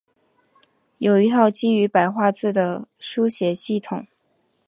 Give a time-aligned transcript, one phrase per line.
[0.97, 4.07] 有一套基于白话字的书写系统。